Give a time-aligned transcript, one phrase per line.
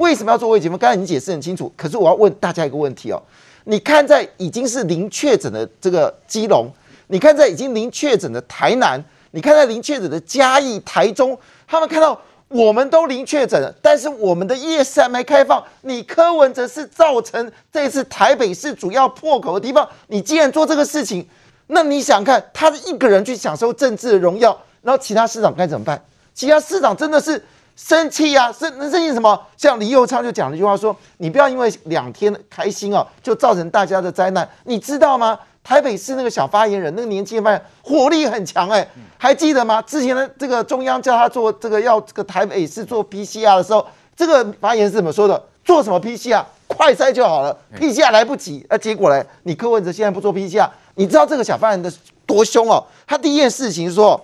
[0.00, 0.76] 为什么要做微解封？
[0.78, 3.22] 刚才你解释很清楚，可是我要问大家一个问题哦，
[3.64, 6.68] 你看在已经是零确诊的这个基隆，
[7.08, 9.02] 你看在已经零确诊的台南，
[9.32, 12.20] 你看在零确诊的嘉义、台中，他们看到。
[12.52, 15.62] 我们都零确诊了，但是我们的夜市还没开放。
[15.82, 19.88] 你柯文哲是造成这次台北市主要破口的地方。
[20.08, 21.24] 你既然做这个事情，
[21.68, 26.04] 那你想看他一个人去享受政治的荣耀，然后其他市长该怎么办？
[26.34, 27.40] 其他市长真的是
[27.82, 29.40] 生气呀、啊，生生气什么？
[29.56, 35.38] 像林佑昌就讲了一句话说：“你不要因为两天开心哦，就造成大家的灾难。”你知道吗？
[35.64, 39.80] 台北市那个小发言人，那个年轻的发言人火力很强哎，还记得吗？
[39.82, 45.42] 之前的这个中央叫他做这个要这个台北市做 PCR 的时候，这个发言人是怎么说的？
[45.64, 46.44] 做什么 PCR？
[46.66, 48.64] 快筛就好了，PCR 来不及。
[48.68, 49.24] 那结果呢？
[49.42, 52.84] 你柯文哲现在不做 PCR，你知道这个小发言人的多凶哦？
[53.06, 54.20] 他第一件事情说，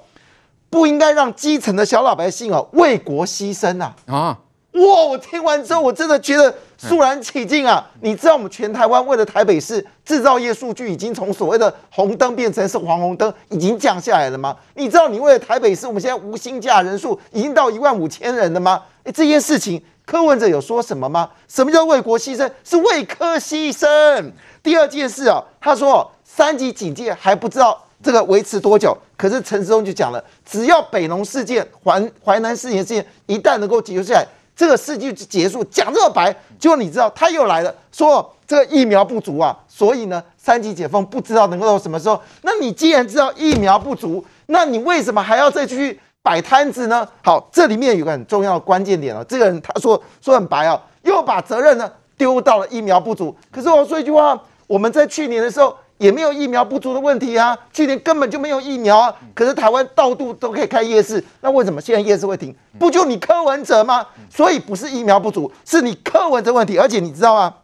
[0.71, 4.39] 不应该让基层的小老百姓哦为国牺牲啊啊！
[4.73, 5.05] 哇！
[5.09, 6.55] 我听完之后，我真的觉得。
[6.79, 7.83] 肃然起敬啊！
[8.03, 14.55] 你知道我们全台湾为了台北市制造业数据已经从所谓的红灯变成是黄红灯，已经降下来了吗？
[14.75, 18.83] 你知道你为了台北市，我们现在无薪假人数已经到一万五千人了吗？
[19.05, 21.31] 诶，这件事情柯文哲有说什么吗？
[21.49, 22.51] 什么叫为国牺牲？
[22.63, 24.31] 是为科牺牲。
[24.63, 34.25] 第二件事啊，他说三级警戒还不知道这个维持多久，可是陈时中就讲了，只要北农事件、淮淮南事件事件一旦能够结束下来。
[34.55, 42.23] 这个事就结束，讲这么白，结果你知道他又来了，说这个疫苗不足啊，所以呢，三级解封不知道能够到什么时候。
[42.43, 47.05] 那你既然知道疫苗不足，那你为什么还要再去摆摊子呢？
[47.25, 53.37] 好，这里面有个很重要的关键点哦，这个人他说说很白啊，又把责任呢丢到了疫苗不足。
[53.51, 55.77] 可是我说一句话，我们在去年的时候。
[55.99, 59.15] 也没有疫苗不足的问题啊，去年根本就没有疫苗啊。
[59.35, 62.55] 可是台湾到处都可以开夜市，那为什么现在夜市会停？
[62.79, 64.07] 不就你柯文哲吗？
[64.31, 66.79] 所以不是疫苗不足，是你柯文哲问题。
[66.79, 67.55] 而且你知道吗？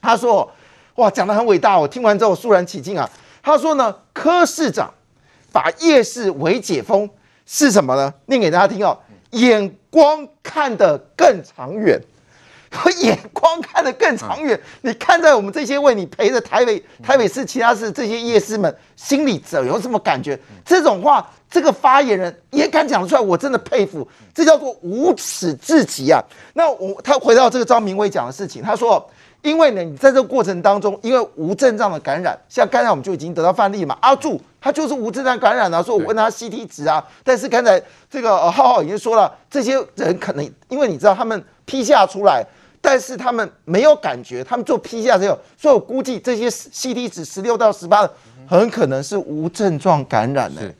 [0.00, 0.50] 他说，
[0.96, 3.08] 哇，讲得很伟大，我听完之后肃然起敬啊。
[3.42, 4.92] 他说呢，柯市长
[5.52, 7.08] 把夜市为解封
[7.44, 8.12] 是什么呢？
[8.26, 8.98] 念给大家听哦，
[9.32, 12.00] 眼光看得更长远。
[12.78, 20.38] 和眼光看得更长远，你看在我们这些为你陪着台北、台北市其他市这些夜市们心里怎有什么感觉？
[20.64, 24.06] 这种话，这个发言人也敢讲出来，我真的佩服。
[24.34, 26.22] 这叫做无耻至极啊！
[26.52, 29.08] 那我他回到这个张明威讲的事情，他说，
[29.42, 42.44] 因为呢，你在这个过程当中，因为无症状的感染，像刚才我们就已经得到范例嘛，阿柱他就是无症状感染啊，说我问他 CT 值啊，但是刚才这个呃浩浩已经说了，这些人可能因为你知道他们批下出来。
[42.86, 48.14] 但是他们没有感觉，他们做 PCR 之后，所以我估计这些 CT 值十六到十八的，
[48.46, 50.72] 很可能是无症状感染的。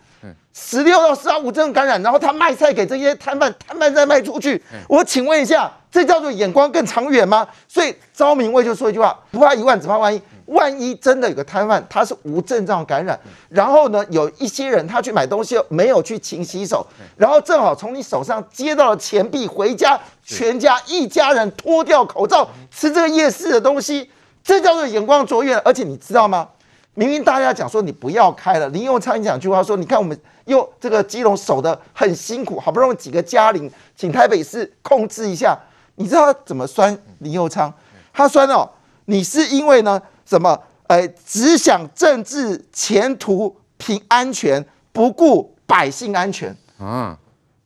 [0.55, 4.62] 十六到十八无症状感染，然后他卖菜给这些摊贩，摊贩再卖出去。
[4.89, 7.45] 我请问一下，这叫做眼光更长远吗？
[7.66, 10.22] 所以昭明卫就说一句话：不怕一万，只怕万一。
[10.47, 13.19] 万一真的有个摊贩，他是无症状感染，
[13.49, 16.87] 然后呢，有一些人他去买东西没有去勤洗手，
[17.17, 24.11] 然后正好从你手上接到了钱币，回家全家一家人脱掉口罩吃这个夜市的东西，
[24.45, 25.57] 这叫做眼光卓越。
[25.59, 26.49] 而且你知道吗？
[26.95, 35.59] 明明大家讲说你不要开了，林右昌讲句话说，你看我们又这个基隆守得很辛苦，好不容易几个嘉陵，请台北市控制一下，
[35.97, 37.73] 你知道他怎么酸林佑昌？
[38.13, 38.71] 他酸哦，
[39.07, 40.01] 你是因为呢？
[40.27, 40.59] 什么？
[40.89, 46.55] 呃，只想政治前途平安全，不顾百姓安全。
[46.79, 47.17] 啊！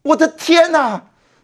[0.02, 1.02] 我的天哪！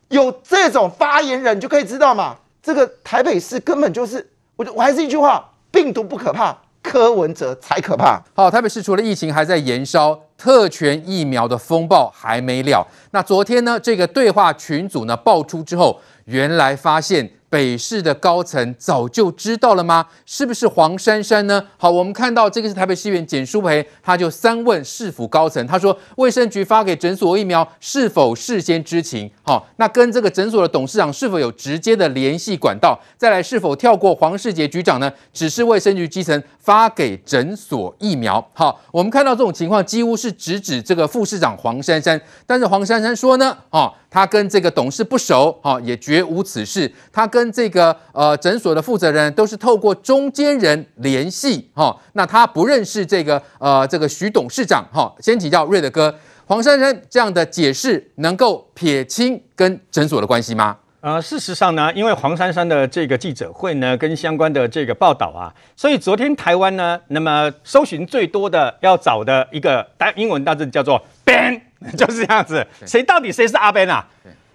[0.09, 2.37] 有这种发言人就可以知道嘛？
[2.63, 4.25] 这个台北市根本就是……
[4.55, 8.23] 我我还是一句话：病毒不可怕，柯文哲才可怕。
[8.35, 12.87] 好，台北市除了疫情还在延烧，特权疫苗的风暴还没了。
[13.11, 13.79] 那昨天呢？
[13.79, 17.31] 这个对话群组呢爆出之后，原来发现。
[17.49, 20.07] 北市的高层早就知道了吗？
[20.27, 21.63] 是不是黄珊珊呢？
[21.79, 29.31] 好，我们看到这个是台北市议员简舒培，他就三问市府高层，他说卫生局发给诊所疫苗是否事先知情？
[29.45, 33.01] 好，那跟这个诊所的董事长是否有直接的联系管道？
[33.17, 35.11] 再来是否跳过黄世杰局长呢？
[35.33, 38.45] 只是卫生局基层发给诊所疫苗。
[38.55, 43.95] 好，我们看到这种情况几乎是直指这个副市长黄珊珊，但是黄珊珊说呢，啊。
[44.17, 46.91] 他跟这个董事不熟，哈，也绝无此事。
[47.13, 51.95] 他跟这个呃诊所的负责人都是透过中间人联系，哈。
[52.15, 55.15] 那他不认识这个呃这个徐董事长，哈。
[55.21, 60.79] 先请教瑞德哥，黄珊珊这样的解释能够撇清跟诊所的关系吗？
[61.01, 71.61] 呃，事实上呢，因为黄珊珊的这个记者会呢，跟相关的这个报道啊，所以昨天台湾呢，那么搜寻最多的要找的一个单英文单字叫做 Ben。
[71.95, 74.05] 就是这样子，谁到底谁是阿 Ben 啊？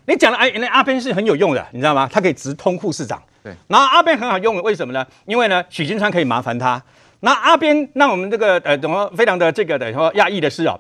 [0.06, 2.10] 你讲的哎，那阿 Ben 是很有用的，你知道吗？
[2.12, 3.22] 他可以直通护士长。
[3.44, 5.06] 对，然后阿 Ben 很好用，为什么呢？
[5.26, 6.82] 因为呢，许金川可以麻烦他。
[7.20, 10.78] 那阿 Ben 让我们这个呃，怎么非常的这个等于说讶异的是哦。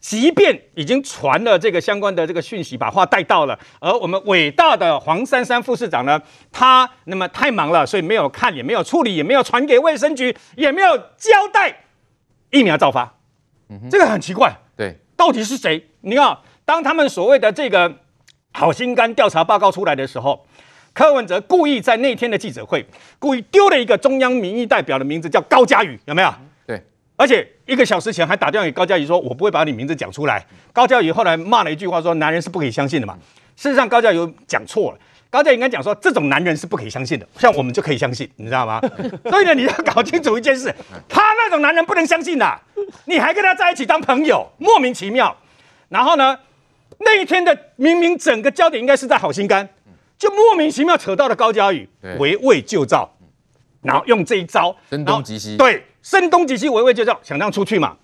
[0.00, 6.18] 即便已经传了这个相关的这个讯息，把话带到了，而我们伟大的黄珊珊副市长呢，
[6.50, 11.84] 他那么太忙了，所以没有看，也没有处理，也没有传给卫生局，也没有交代
[12.50, 13.14] 疫苗照发，
[13.90, 15.90] 这个很奇怪，对，到底是谁？
[16.00, 17.96] 你看，当他们所谓的这个
[18.52, 20.46] 好心肝调查报告出来的时候，
[20.94, 22.86] 柯文哲故意在那天的记者会，
[23.18, 26.32] 故意丢了一个中央民意代表的名字，叫高嘉瑜，有没有？
[27.20, 33.14] 而且一个小时前还打电话给高嘉瑜说：“我不会把你名字讲出来。”高嘉瑜后来骂了一句话说：“男人是不可以相信的嘛。”
[33.56, 34.98] 事实上，高嘉瑜讲错了。
[35.28, 38.80] 高嘉瑜应该讲说：“这种男人是不可以相信的，像我们就可以相信，你知道吗？”
[39.28, 40.74] 所以呢，你要搞清楚一件事：
[41.10, 42.58] 他那种男人不能相信的，
[43.04, 45.36] 你还跟他在一起当朋友，莫名其妙。
[45.90, 46.38] 然后呢，
[47.00, 49.68] 那一天的明明整个焦点应该是在好心肝，
[50.18, 51.86] 就莫名其妙扯到了高嘉瑜
[52.18, 53.14] 围魏救赵，
[53.82, 55.84] 然后用这一招声东击西，对。
[56.02, 57.96] 声东击西，围魏救赵，想让出去嘛？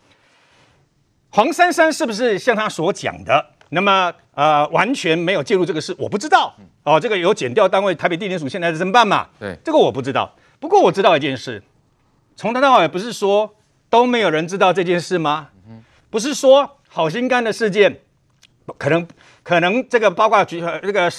[1.30, 3.52] 黄珊珊是不是像他所讲的？
[3.70, 6.54] 那么呃，完全没有介入这个事，我不知道。
[6.84, 9.28] 哦，这个有检调单位台北地检署现在在侦办嘛？
[9.40, 10.34] 对，这个我不知道。
[10.60, 11.62] 不过我知道一件事，
[12.36, 13.56] 从头到尾不是说
[13.90, 15.48] 都没有人知道这件事吗？
[16.08, 18.00] 不是说好心肝的事件，
[18.78, 19.06] 可能
[19.42, 21.10] 可能这个包括局这个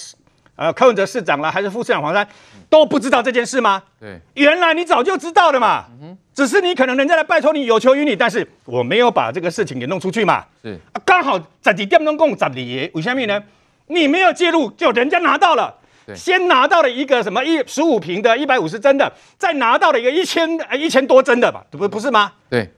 [0.58, 2.28] 呃柯文哲市长啦，还是副市长黄珊
[2.70, 3.82] 都不知道这件事吗？
[3.98, 5.86] 对，原来你早就知道了嘛。
[6.34, 10.44] 只是你可能人家来拜托你，有求于你，但是我没有把这个事情给弄出去嘛。
[10.62, 13.42] 是啊，刚好在你店中共砸你，为什么呢？
[13.88, 15.74] 你没有介入，就人家拿到了，
[16.06, 21.66] 对先拿到了一个什么一十五瓶的一百五十针的，再拿到了一个一千一千多针的吧？
[21.72, 22.34] 不不是吗？
[22.50, 22.70] 对。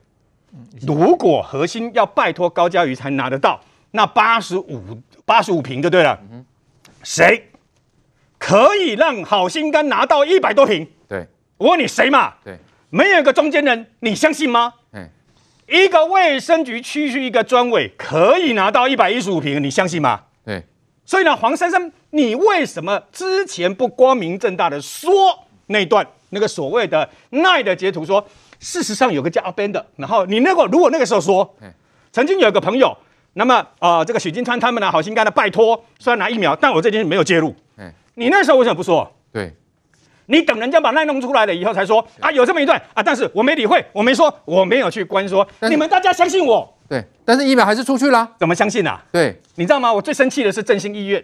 [0.88, 3.60] 如果核心要拜托高嘉瑜才拿得到，
[3.92, 4.81] 那八十五
[5.26, 6.18] 八十五瓶就对了。
[6.31, 6.46] 嗯、
[7.04, 7.49] 谁
[8.40, 10.88] 可以让好心肝拿到一百多瓶？
[11.08, 11.28] 对，
[11.58, 12.34] 我问你谁嘛？
[12.44, 12.58] 对。
[12.90, 14.74] 没有一个中间人，你相信吗？
[14.94, 15.08] 嗯
[15.68, 20.24] 一个卫生局区区一个专委可以拿到一百一十五瓶，你相信吗？
[20.44, 20.64] 对，
[21.06, 25.12] 所以呢，黄珊珊，你为什么之前不光明正大的说
[25.68, 28.28] 那段那个所谓的奈的截图说，
[28.60, 31.56] 事实上有个叫阿 Ben 的，然后你那个如果那个时候说，
[32.12, 32.98] 曾经有个朋友，
[33.34, 37.56] 那么啊、呃，这个许金川他们呢，好心肝的拜托，虽然拿疫苗，但我这件事没有介入，嘿
[38.19, 39.10] 你那时候为什么不说？
[39.31, 39.56] 对。
[40.25, 46.77] 你等人家把那弄出来了以后才说啊，有这么一段啊，但是我没理会，我没说，我没有去关说，你们大家相信我。
[46.88, 49.01] 对，但是疫苗还是出去了，怎么相信啊？
[49.12, 49.92] 对，你知道吗？
[49.92, 51.24] 我最生气的是振兴医院，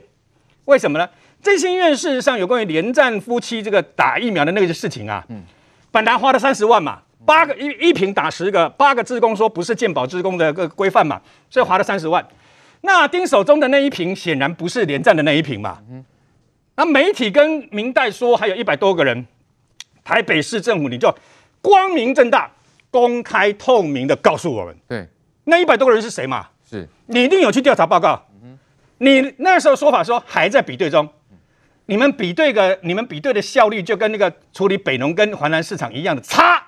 [0.65, 1.07] 为什么呢？
[1.43, 5.43] 振兴医院事实上有关于连战夫妻这个打疫苗的那个事情啊，嗯，
[5.91, 11.21] 本来花了三十万嘛，八个一一瓶打十个，八个职工说不是健保职工的个规范嘛，
[11.51, 12.25] 所以花了三十万。
[12.81, 15.77] 那丁守中的那一瓶显然不是连战的那一瓶嘛。
[15.91, 16.03] 嗯
[16.75, 19.25] 那媒体跟明代说还有一百多个人，
[20.03, 21.13] 台北市政府你就
[21.61, 22.51] 光明正大、
[22.91, 25.07] 公开透明的告诉我们，对，
[25.45, 26.47] 那一百多个人是谁嘛？
[26.69, 28.25] 是，你一定有去调查报告。
[28.97, 31.37] 你那时候说法说还在比对中，嗯、
[31.87, 36.61] 你们比对个你们比对的效率就跟那个处理北农跟华南市场一样的差。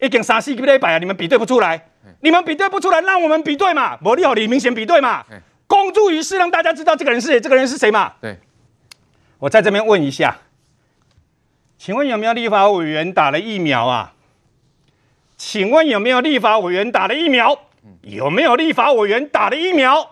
[0.00, 1.88] 一点三四个礼拜啊，你们比对不出来，
[2.20, 5.24] 你们比对不出来，让我们比对嘛，我利好李明显比对嘛，
[5.66, 8.12] 公诸于世，让大家知道这个人是谁，这个人是谁嘛？
[8.20, 8.38] 对。
[9.40, 10.38] 我在这边问一下，
[11.78, 14.14] 请问有没有立法委员打了疫苗啊？
[15.36, 17.56] 请问有没有立法委员打了疫苗？
[18.02, 20.04] 有没有立法委员打了疫苗？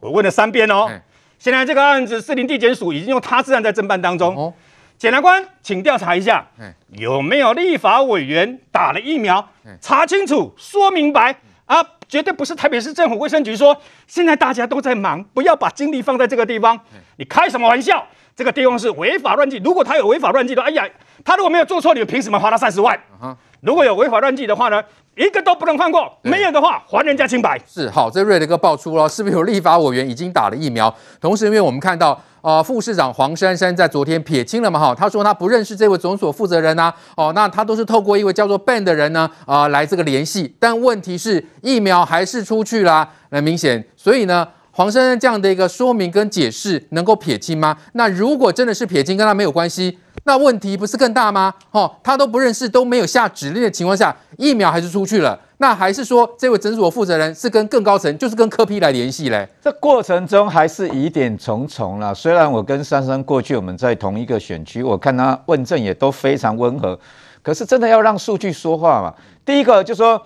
[0.00, 0.90] 我问了三遍哦。
[1.38, 4.52] 现在这个案子，士林地检署已经用他治案在侦办当中。
[4.98, 6.44] 检察官，请调查一下，
[6.90, 9.48] 有没有立法委员打了疫苗？
[9.80, 11.36] 查清楚，说明白
[11.66, 11.84] 啊！
[12.08, 16.78] 绝对不是台北市政府卫生局说，现在大家都在忙，不要把精力放在这个地方。
[17.16, 18.06] 你开什么玩笑？
[18.34, 20.88] 这个地方是违法乱纪，如果他有违法乱纪的，哎呀，
[21.24, 23.34] 他如果没有做错，你们凭什么罚他三十万？Uh.
[23.60, 24.82] 如果有违法乱纪的话呢，
[25.14, 26.10] 一个都不能放过。
[26.22, 27.60] 对没有的话，还人家清白。
[27.66, 30.92] 是好，这瑞德哥爆出了，是不是有立法委员已经打了疫苗？
[31.20, 40.56] 同时，因为我们看到，呃，副市长黄珊珊在昨天撇清了嘛，哈，他说他不认识这位总所负责人啊，哦，那他都是透过一位叫做 Ben 的人呢，啊、呃，来这个联系。
[40.58, 44.48] 但问题是，疫苗还是出去啦，很明显，所以呢。
[44.74, 47.76] 黄珊珊这样的一个说明跟解释能够撇清吗？
[47.92, 51.52] 那如果真的是撇清，跟他没有关系，那问题不是更大吗？
[51.72, 59.46] 哦，他都不认识，都没有下指令的情况下，疫苗还是出去了，那还是说这位诊所负责人是跟更高层，就是跟科批来联系嘞？
[59.60, 62.14] 这过程中还是疑点重重啦。
[62.14, 66.98] 虽然我跟珊珊过去我们在同一个选区，我看他问政也都非常温和，
[67.42, 69.12] 可是真的要让数据说话嘛？
[69.44, 70.22] 第一个就说。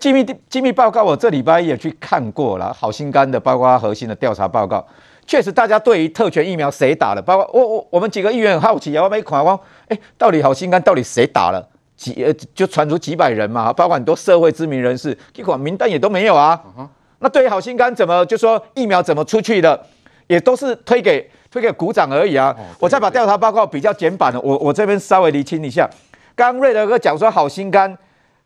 [0.00, 4.84] 机密机密报告，我这礼拜也去看过了，好心肝的，包括核心的调查报告，
[5.26, 11.68] 确实大家对于特权疫苗谁打了，包括我我我们几个议员很好奇啊，我没看光，哎，到底好心肝到底谁打了？
[11.96, 16.60] 几呃就传出几百人嘛，包括很多社会知名人士，结果名单也都没有啊。
[16.76, 16.88] Uh huh.
[17.20, 19.80] 那对于好心肝怎么就说疫苗怎么出去的，
[20.26, 22.52] 也都是推给推给股长而已啊。
[22.58, 25.88] Oh, 我再把调查报告比较简版的，我我这边稍微厘清一下。
[26.34, 27.96] 刚刚瑞德哥讲说好心肝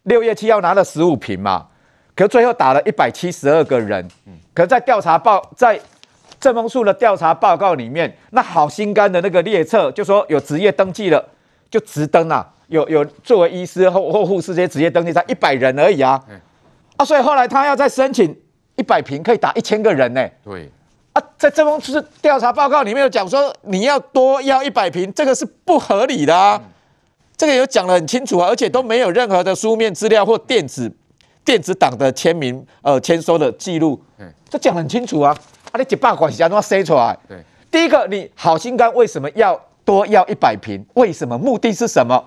[0.04, 1.66] 六月七号拿了十五瓶嘛，
[2.14, 4.08] 可是最后打了一百七十二个人，
[4.54, 5.78] 可在调查报在
[6.40, 11.22] 政风处的调查报告里面，那好心肝的那个列册就说有职业登记了，
[11.68, 16.22] 就直登啊，有有作为医师或或护士这些职业登记才一百人而已啊，
[16.96, 18.34] 啊，所以后来他要再申请
[18.76, 20.70] 一百瓶可以打一千个人呢、欸，对，
[21.12, 26.62] 啊，在政风处调查报告里面有讲说你要多要一百瓶，这个是不合理的啊。
[27.38, 30.92] 这个有讲得很清楚啊，而且都没有任何的书面资料或电子
[31.44, 35.30] 电子档的签名，呃，签收的记录，嗯，这讲得很清楚啊。
[35.70, 37.16] 啊，你一百管怎么塞出来？
[37.28, 37.38] 对，
[37.70, 40.84] 第一个，你好心肝为什么要多要一百瓶？
[40.94, 41.38] 为什么？
[41.38, 42.22] 目的是什么？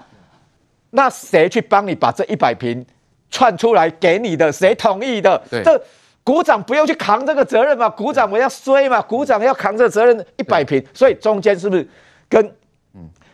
[0.92, 2.86] 那谁去帮你把这一百瓶
[3.30, 4.50] 串出来给你的？
[4.50, 5.40] 谁同意的？
[5.50, 5.84] 对，这
[6.24, 7.90] 股长不用去扛这个责任嘛？
[7.90, 9.02] 股长我要衰嘛？
[9.02, 11.86] 股长要扛这个责任一百瓶，所以中间是不是
[12.30, 12.56] 跟？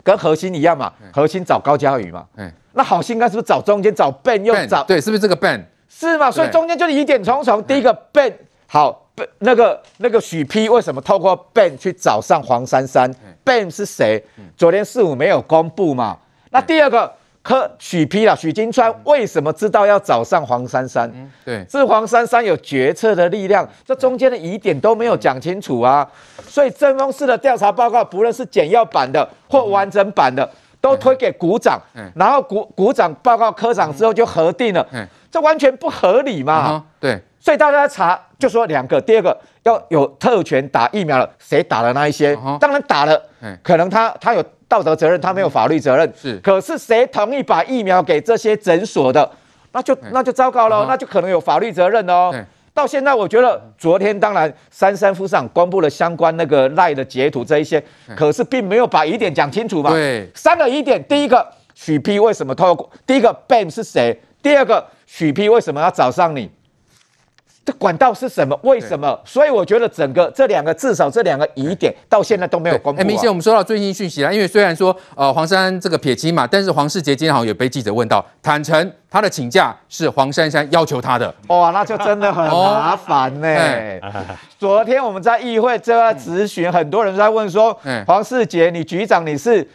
[0.07, 6.31] 跟核心一样嘛，核心找高嘉宇嘛，嗯，那好心肝是不是找中间找 Ben 又找对，是不是这个 Ben 是嘛？
[6.31, 7.61] 所以中间就是疑点重重。
[7.65, 8.33] 第一个 Ben
[8.67, 14.23] 好，Ben 那个那个许批为什么透过 Ben 去找上黄珊珊？Ben 是谁？
[14.55, 16.17] 昨天四五没有公布嘛？
[16.51, 17.11] 那第二个。
[17.47, 21.09] 可许批了，许金川为什么知道要找上黄珊珊？
[21.15, 26.05] 嗯、对，是黄珊珊有决策的力量，这中间的疑点都没有讲清楚啊。
[26.45, 30.45] 所以正风式的调查报告，不论是简要版的或完整版的，
[30.81, 31.79] 都推给股长，
[32.15, 34.85] 然后股股长报告科长之后就核定了，
[35.31, 36.83] 这完全不合理嘛。
[36.99, 42.37] 对，所以大家查就说两个，第二个要有特权打疫苗了，谁打了那一些？
[42.59, 43.17] 当然打了，
[43.63, 44.43] 可能他他有。
[44.67, 46.13] 道德责任，他没有法律责任。
[46.19, 49.29] 是，可是谁同意把疫苗给这些诊所的，
[49.71, 52.31] 那就那就糟糕了，那就可能有法律责任哦。
[52.73, 57.83] 到现在，我觉得昨天当然三三副市长公布了相关那个赖的截图这一些，
[58.15, 59.89] 可是并没有把疑点讲清楚嘛。
[59.89, 61.43] 对，三个疑点，第一个
[61.73, 62.87] 许批为什么透过？
[63.05, 64.21] 第一个 ban 是谁？
[64.43, 66.47] 第二个许批为什么要找上你？
[67.67, 68.57] 这管道是什么？
[68.63, 69.19] 为什么？
[69.25, 72.99] 所以我觉得整个这两个至少这两个疑点到现在都没有公布、啊。
[72.99, 74.33] 很明显，我们收到最新讯息了。
[74.33, 81.35] 因为虽然说呃黄珊珊这个撇清嘛，但是黄世杰今天好像也被记者问到，坦承他的请假是黄珊珊要求他的。
[81.47, 83.99] 哇，那就真的很麻烦呢、欸。
[84.01, 84.13] 哦、
[84.57, 89.69] 昨天我们在议会这个质询，很多人在问说，嗯、黄世杰，你局长你是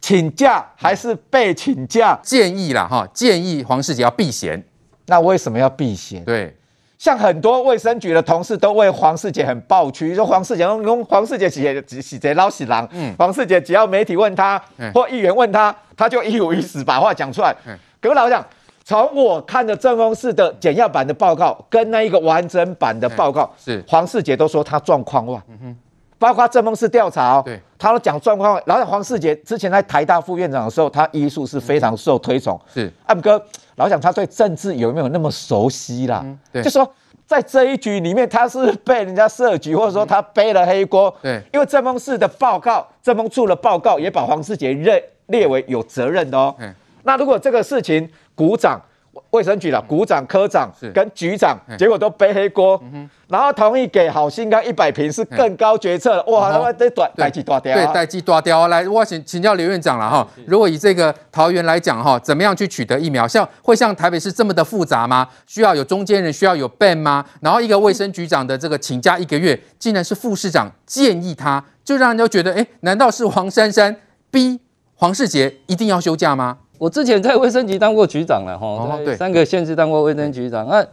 [0.00, 2.18] 请假还是被请假？
[2.22, 4.64] 建议啦哈，建议黄世杰要避嫌。
[5.04, 6.24] 那为什么要避嫌？
[6.24, 6.56] 对。
[7.04, 12.88] 像很多卫生局的同事都为黄世杰很抱屈，说黄世杰用黄世杰洗洗洗贼捞洗狼。
[12.92, 14.58] 嗯，黄世杰只要媒体问他
[14.94, 17.54] 或议员问他，他就一五一十把话讲出来。
[17.66, 18.42] 嗯，各位老实讲，
[18.84, 25.38] 从我看的正风室的简要版的报告跟那一个完整版的报告，是黄世杰都说他状况外。
[25.50, 25.76] 嗯哼，
[26.18, 28.62] 包括正风室调查哦，对，他都讲状况外。
[28.64, 32.58] 然后黄世杰之前在台大副院长的时候，他医术是非常受推崇。
[32.72, 33.38] 是，阿姆哥。
[33.76, 36.20] 老蒋他对政治有没有那么熟悉啦？
[36.24, 36.88] 嗯、对，就说
[37.26, 41.14] 在这一局里面，他是被人家设局，或者说他背了黑锅。
[41.22, 46.54] 对，因为政风室的报告，政风处的报告也把黄世杰列列为有责任的哦。
[46.58, 48.80] 嗯、那如果这个事情，股长。
[49.30, 52.80] 卫生局了，股长、科长跟局长，结果都背黑锅，
[53.28, 58.68] 然后同意给好心肝一百瓶是更高决策，哇，他妈的短代际大掉，对，代志大条。
[58.68, 63.26] 来，我请请教刘院长了哈，如果以这个桃园来讲哈，怎么样去取得疫苗？
[63.26, 65.28] 像会像台北市这么的复杂吗？
[65.46, 67.24] 需要有中间人，需要有 ban 吗？
[67.40, 73.96] 然后一个卫生局长的这个请假一个月，竟然是副市长建议他，就让人家觉得，哎，难道是黄珊珊
[74.30, 74.60] 逼
[74.94, 76.58] 黄世杰一定要休假吗？
[76.84, 80.86] 我之前在卫生局当过局长了哈，对，三个县市当过卫生局长，那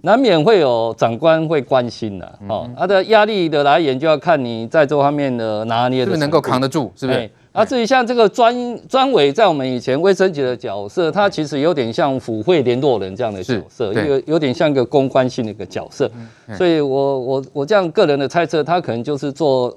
[0.00, 7.30] 难免会有长官会关心的，哦，他的压力的来源就要看你在这方面的拿捏的，是不是能够扛得住，是不是？
[7.52, 8.54] 啊，至于像这个专
[8.88, 16.10] 专委，在我们以前卫生局的角色，他其实有点像府会联络人这样的角色，有有点像一个公关性的一个角色，
[16.56, 19.76] 所以我我我这样个人的猜测，他可能就是做。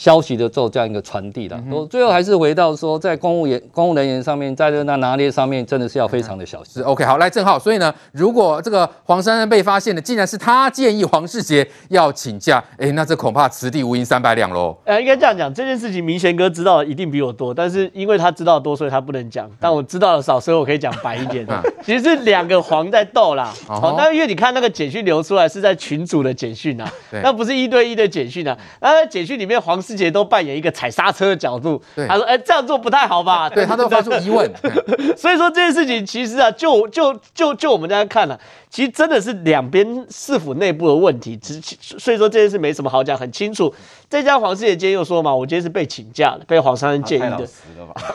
[0.00, 6.72] 消息的做这样一个传递的，我最后还是回到说，在公务员、公务人员上面，在这那拿捏上面，真的是要非常的小心。
[6.72, 14.74] 是 OK，好，来正浩，所以呢，如果这个黄珊珊被发现的，竟然是他建议黄世杰要请假，哎，那这恐怕此地无银三百两喽。
[14.86, 19.46] 呃，应该这样讲，这件事情明贤哥知道的一定比我多，但是因为他知道的多，所以他不能讲。
[19.60, 21.46] 但我知道的少，所以我可以讲白一点。
[21.84, 23.52] 其实是两个黄在斗啦。
[23.66, 26.90] 好，那因为你看那个简讯流出来是在群组的简讯啊，
[27.22, 28.56] 那不是一对一的简讯啊。
[28.80, 30.70] 那在简讯里面，黄世杰都扮演一个。
[30.70, 34.50] 踩刹车的角度，他说：“哎，这样做不太好吧？”对，他都发出疑问。
[35.18, 38.38] 所以说这件事情其实啊，就就就就我们在看了，
[38.70, 41.36] 其实真的是两边市府内部的问题。
[41.36, 43.74] 只所以说这件事没什么好讲，很清楚。
[44.08, 47.46] 再加上黄世杰今天又说嘛，我今天是被请假的，被黄珊珊建议的。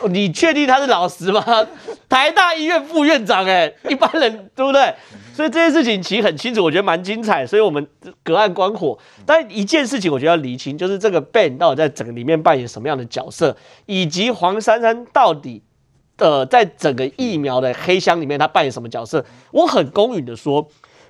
[0.08, 1.44] 你确定他是老实吗？
[2.08, 4.92] 台大医院副院长，哎，一般人对不对？
[5.36, 7.86] 所以这件事情其实很清楚，我觉得蛮精彩，所以我们
[8.22, 8.98] 隔岸观火。
[9.26, 15.62] 但一件事情我觉得要厘清，就是这个 Ben 到底在整个里面扮演什么样的角色，以及黄珊珊到底
[16.16, 19.22] 呃在整个疫苗的黑箱里面他扮演什么角色。
[19.52, 20.66] 我很公允的说，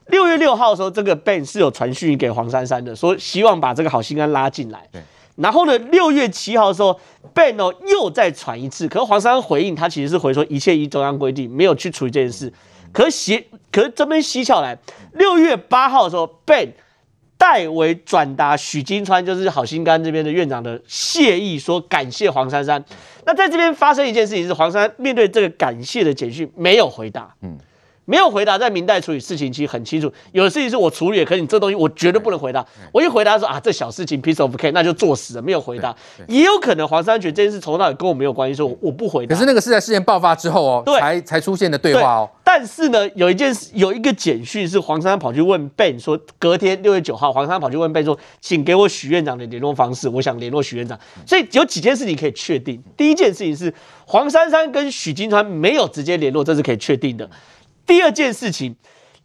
[0.08, 4.88] 六月六号的时候，这个 Ben 是有传讯给黄珊珊的，说希望把这个好心肝拉进来。
[5.36, 6.98] 然后呢，六月七号的时候
[7.32, 12.52] ，Ben 哦又再传一次，可是黄珊珊回应他其实是回说一切依中央规定，没有去处理这件事。
[12.96, 14.78] 可写，可是这边蹊跷来，
[15.12, 16.70] 六月八号的时候，Ben
[17.36, 22.82] 代为转达许金川，就是好心肝这边的院长的谢意，说感谢黄珊珊。
[23.26, 27.34] 那在这边发生一件事情是，黄珊珊面对这个感谢的简讯没有回答。
[27.42, 27.58] 嗯。
[28.06, 32.64] 没有回答，在明代处理事情其实很清楚，有的事情是我处理，可是你这东西我绝对不能回答。
[32.92, 35.94] 我一回答说啊，这小事情 piece of cake，那就作死了，没有回答。
[36.28, 39.34] 也有可能黄珊珊觉得这件事从头到尾跟我没有关系，说我不回答。
[39.34, 42.30] 可是那个是在事件爆发之后哦，对，才才出现的对话哦。
[42.58, 50.98] 但是呢，有一件事，有一个简讯是黄珊珊跑去问 Ben 说，隔天六月九号，黄珊珊跑去问 Ben 说，请给我许院长的联络方式，我想联络许院长。
[51.26, 53.74] 所以有几件事情可以确定，第一件事情是
[54.06, 57.28] 黄珊珊跟许金川没有直接联络，这是可以确定的。
[57.86, 58.74] 第二件事情，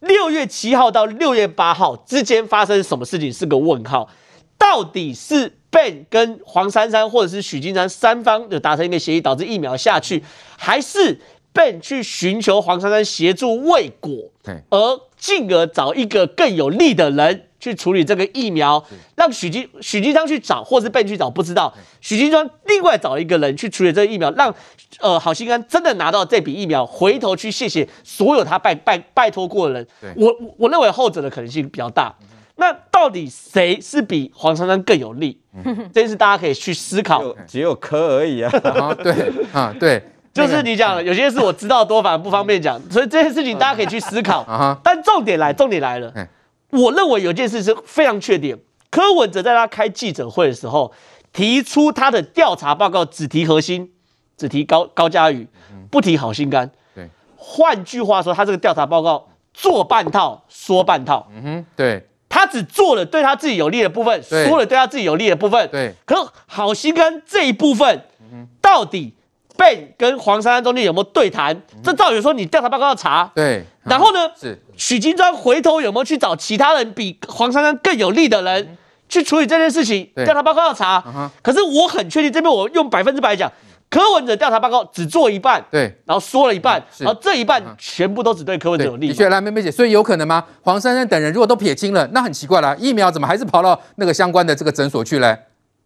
[0.02, 4.10] 六月七号到六月八号之间发生什么事情是个问号，
[4.58, 10.22] 到底是 Ben 跟黄珊珊或者是许金山三方有达成一个协议，导致疫苗下去，
[10.58, 11.22] 还是
[11.54, 14.32] Ben 去寻求黄珊珊协助未果，
[14.70, 17.48] 而进而找一个更有利的人？
[17.62, 21.72] 去处理这个疫苗，让许金许金昌去找，或是被去找，不知道。
[22.00, 24.52] 许金昌另外找一个人去处理这个疫苗，让
[25.00, 29.88] 呃好心肝真的拿到这笔疫苗，回头去谢谢所有他拜拜拜托过的人。
[30.16, 32.12] 我我认为后者的可能性比较大。
[32.56, 35.40] 那到底谁是比黄珊珊更有利？
[35.94, 37.24] 这件事大家可以去思考。
[37.48, 38.52] 只有柯而已啊。
[38.64, 39.14] 啊对
[39.54, 44.80] 啊对，就是你讲的，有些事我知道多，反而不方便讲，所以这些事情大家可以去思考。
[44.84, 46.14] 但重点来，重点来了。
[46.70, 48.58] 我认为有件事是非常确定，
[48.90, 50.92] 柯文哲在他开记者会的时候
[51.34, 53.92] 提出他的调查报告，只提核心，
[54.38, 55.48] 只提高高嘉瑜，
[55.90, 56.72] 不提好心肝。
[56.96, 61.28] 对，换句话说，他这个调查报告做半套，说半套。
[61.36, 65.70] 嗯哼，对，他只做了对他自己有利的部分，说了对他自己有利的部分。
[65.70, 68.06] 对，可好心肝这一部分，
[68.62, 69.14] 到底
[69.62, 71.62] Ben 跟黄珊珊中间有没有对谈？
[71.84, 73.32] 这照理说，你调查报告要查。
[73.36, 73.64] 对。
[73.86, 74.20] 然后呢？
[74.40, 80.10] 是许金川回头有没有去找其他人比黄珊珊更有利的人去处理这件事情？
[80.16, 81.32] 调查报告要查。
[81.44, 83.52] 可是我很确定，这边我用百分之百讲，
[83.90, 89.10] 柯文哲调查报告只做一半，对，然后说了一半，然后这一半全部都只对柯文哲有利。
[89.10, 90.44] 的确，来，妹妹姐，所以有可能吗？
[90.62, 95.38] 黄珊珊等人如果都撇清了，那很奇怪了，疫苗怎么还是跑到那个相关的这个诊所去嘞？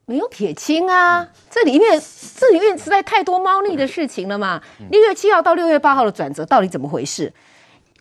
[0.07, 1.99] 没有撇清啊，这里面
[2.37, 4.61] 这里面实在太多猫腻的事情了嘛。
[4.91, 7.33] 六月七号到六月八号的转折到底怎么回事？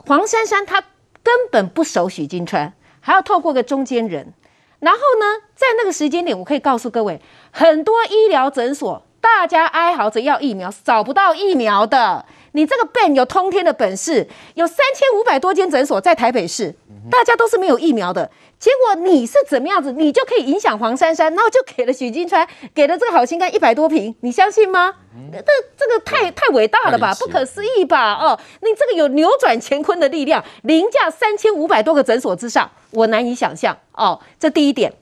[0.07, 0.83] 黄珊珊她
[1.23, 4.35] 根本不熟许金川，还要透过个中间人。
[4.81, 12.27] 然后呢，在那个时间点，我可以告诉各位，很多医疗诊所大家哀嚎着要疫苗，找不到疫苗的。
[12.55, 16.75] 你这个 Ben 有通天的本事，有三千五百多间诊所在台北市，
[17.11, 18.31] 大家都是没有疫苗的。
[18.61, 24.95] 结果你是怎么样子，你就可以影响黄珊珊，然后就给了许金川，给了这个好心肝一百多瓶，你相信吗？
[25.33, 28.15] 这这个太太伟大了吧，不可思议吧？
[28.15, 34.21] 哦，你这个有扭转乾坤的力量，凌驾三千五百多个诊所之上，我难以想象哦。
[34.39, 34.93] 这第一点，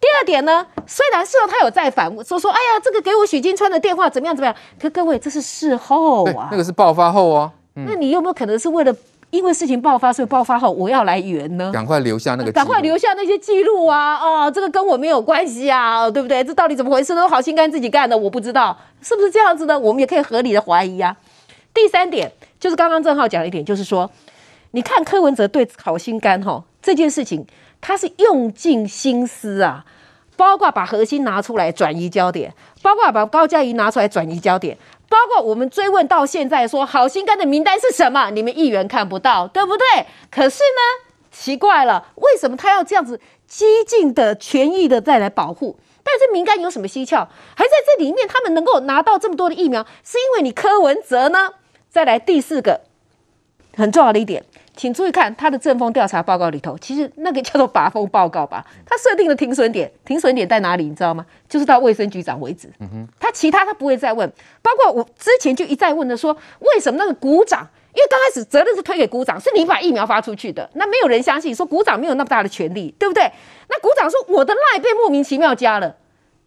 [0.00, 0.66] 第二点呢？
[0.86, 4.54] 虽然事后他有在反说说，哎呀，这个给我许金川的电话怎么样怎么样？
[4.80, 7.52] 可各位，这是事后啊，那个是爆发后哦。
[7.76, 8.94] 嗯、那你有没有可能是为了？
[9.30, 11.70] 因为事情爆发，所以爆发后我要来圆呢？
[11.72, 14.16] 赶快留下那个，赶快留下那些记录啊！
[14.16, 16.42] 哦，这个跟我没有关系啊，对不对？
[16.42, 17.14] 这到底怎么回事？
[17.14, 21.16] 都好心肝自己干的，我不知道是不是这样子呢，我们也可以合理的怀疑啊。
[21.72, 24.10] 第三点就是刚刚正浩讲一点，就是说，
[24.72, 27.46] 你看柯文哲对好心肝哈这件事情，
[27.80, 29.84] 他是用尽心思啊。
[30.36, 38.30] 包括把核心拿出来转移焦点，包括把高嘉瑜拿出来转移焦点，包括我们追问到现在说好心肝的名单是什么？
[38.30, 40.06] 你们议员看不到，对不对？
[40.30, 45.78] 可是呢，奇怪了，为什么他要这样子激进的、权益的再来保护？
[46.02, 47.28] 但是名单有什么蹊跷？
[47.54, 51.50] 还在这里面，他们能够拿到这么多的疫苗，是因为你柯文哲呢？
[51.90, 52.80] 再来第四个
[53.76, 54.42] 很重要的一点。
[54.80, 60.84] 请注意看他的政风调查报告里头，其实那个叫做拔风报告吧，他设定的停损点，停损点在哪里？
[60.84, 61.26] 你知道吗？
[61.46, 62.66] 就是到卫生局长为止。
[62.78, 64.26] 嗯哼，他其他他不会再问。
[64.62, 67.68] 包括我之前就一再问的说，为什么那个股长？
[67.92, 73.30] 因为刚开始责任是推给股长，是你把疫苗发出去的，那没有人相信，说股长没有那么大的权利，对不对？
[73.68, 75.94] 那股长说我的赖被莫名其妙加了，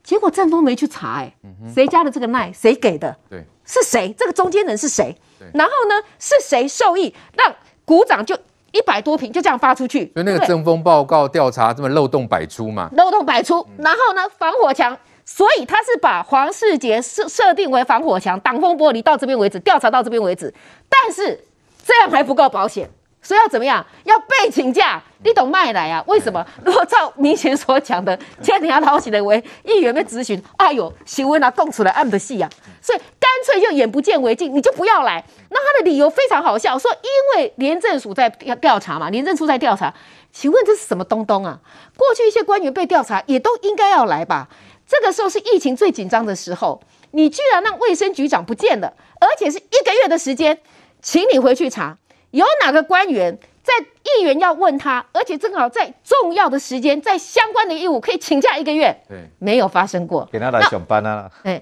[0.04, 1.32] 结果正风没去查，哎，
[1.72, 2.52] 谁加的这个赖？
[2.52, 3.16] 谁给的？
[3.30, 4.12] 对，是谁？
[4.18, 5.16] 这个中间人是谁？
[5.54, 7.54] 然后呢，是谁受益让？
[7.86, 8.36] 股长就
[8.72, 12.90] 一百多平就这样发出去，所以那个政风报告调查这么漏洞百出嘛？
[12.98, 20.54] 漏洞百出，然后呢，防火墙，所以他是把黄世杰设设定为防火墙，挡风玻璃到这边为止，调查到这边为止，
[20.90, 21.44] 但是
[21.86, 22.90] 这样还不够保险。
[23.24, 23.84] 所以要怎么样？
[24.04, 26.04] 要被请假，你懂麦来啊？
[26.06, 26.46] 为什么？
[26.66, 32.50] 如果照明前所讲的，今天要讨起来为议员被咨询，哎呦，新闻啊供出来按的戏啊，
[32.82, 35.24] 所以干脆就眼不见为净，你就不要来。
[35.50, 39.94] 那他的理由非常好笑，说因为廉政署在调调查嘛，廉政处在调查。
[40.34, 41.60] 请问这是什么东东啊？
[41.96, 44.50] 过去一些官员被调查也都应该要来吧？
[44.86, 46.82] 这个时候是疫情最紧张的时候，
[47.12, 50.60] 你居然让卫生局长不见了，而且是一个月的时间，
[51.02, 51.98] 请你回去查。
[52.34, 58.96] 有哪个官员在议员要问他，而且正好在重要的时间，在相关的义务可以请假一个月？
[59.08, 60.28] 对，没有发生过。
[60.32, 61.30] 给他来上班啊！
[61.44, 61.62] 哎，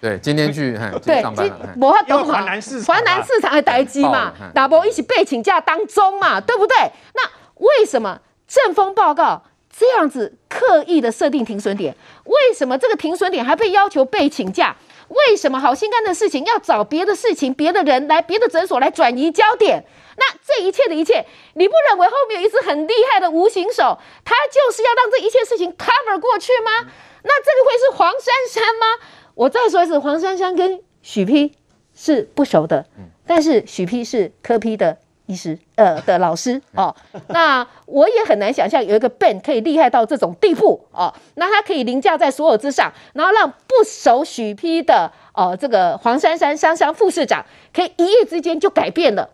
[0.00, 1.76] 对，今天去对上班。
[1.80, 6.76] 我要华南市场，华南市场的待机嘛，打波一起被请假当中嘛，对不对？
[7.14, 9.42] 那为什么政风报告
[9.76, 11.94] 这样子刻意的设定停损点？
[12.24, 14.74] 为什么这个停损点还被要求被请假？
[15.08, 19.84] 为什么好心肝的事情要找别的事情、别的人来、别的诊所来转移焦点？
[20.18, 26.90] 那这一切的一切，你不认为后面有一只很厉害的无形手，他就是要让这一切事情 cover 过去吗？
[27.22, 28.86] 那这个会是黄珊珊吗？
[29.34, 31.52] 我再说一次，黄珊珊跟许丕
[31.94, 32.86] 是不熟的，
[33.26, 34.98] 但是许丕是柯批的。
[35.26, 36.94] 医师，呃的老师哦，
[37.28, 49.28] 那我也很难想象有一个 Ben 可以厉害到这种地步哦，那他可以凌驾在所有之上，然后让不熟许批的哦这个黄珊珊珊珊副市长可以一夜之间就改变了。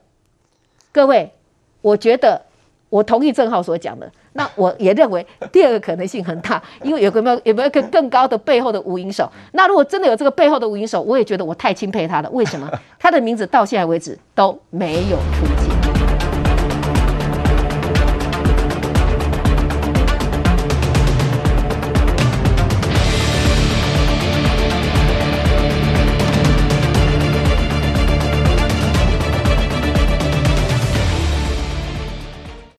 [0.92, 1.32] 各位，
[1.80, 2.42] 我觉得
[2.88, 9.30] 我同意郑浩所讲的，那我也认为第二个可能性很大，因为有个没有有没有一个更高的背后的无影手？
[9.52, 12.30] 那如果真的有这个背后的无影手，我也觉得我太钦佩他了。
[12.30, 12.70] 为什么？
[12.98, 15.71] 他的名字到现在为止都没有出现。